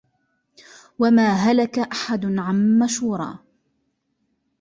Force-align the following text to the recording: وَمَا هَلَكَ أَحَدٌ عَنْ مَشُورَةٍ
وَمَا 0.99 1.31
هَلَكَ 1.33 1.79
أَحَدٌ 1.79 2.25
عَنْ 2.25 2.79
مَشُورَةٍ 2.79 3.39